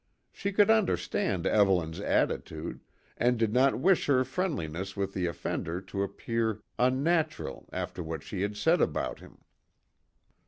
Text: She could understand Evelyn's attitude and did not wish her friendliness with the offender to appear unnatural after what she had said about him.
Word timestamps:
She 0.31 0.51
could 0.51 0.71
understand 0.71 1.45
Evelyn's 1.45 1.99
attitude 1.99 2.79
and 3.17 3.37
did 3.37 3.53
not 3.53 3.77
wish 3.79 4.07
her 4.07 4.23
friendliness 4.23 4.97
with 4.97 5.13
the 5.13 5.27
offender 5.27 5.79
to 5.79 6.01
appear 6.01 6.61
unnatural 6.79 7.69
after 7.71 8.01
what 8.01 8.23
she 8.23 8.41
had 8.41 8.57
said 8.57 8.81
about 8.81 9.19
him. 9.19 9.37